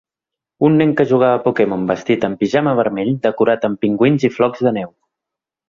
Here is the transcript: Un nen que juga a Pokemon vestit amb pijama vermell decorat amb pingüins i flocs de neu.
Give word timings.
Un 0.69 0.77
nen 0.79 0.93
que 1.01 1.05
juga 1.11 1.29
a 1.33 1.41
Pokemon 1.43 1.83
vestit 1.91 2.25
amb 2.29 2.41
pijama 2.41 2.75
vermell 2.81 3.13
decorat 3.29 3.71
amb 3.71 3.81
pingüins 3.87 4.29
i 4.31 4.35
flocs 4.41 4.69
de 4.69 4.77
neu. 4.83 4.93